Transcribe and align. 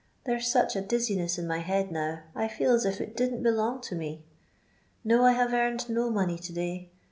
There 0.23 0.35
'r 0.37 0.39
such 0.39 0.75
a 0.75 0.81
diz 0.81 1.11
lineu 1.11 1.37
in 1.37 1.45
my 1.45 1.59
head 1.59 1.91
now, 1.91 2.23
I 2.35 2.47
feel 2.47 2.71
as 2.73 2.85
If 2.85 2.99
it 2.99 3.15
didn't 3.15 3.43
belong 3.43 3.81
to 3.81 3.93
me. 3.93 4.23
No, 5.03 5.23
I 5.23 5.33
have 5.33 5.53
earned 5.53 5.91
no 5.91 6.09
money 6.09 6.39
to 6.39 6.51
day. 6.51 6.89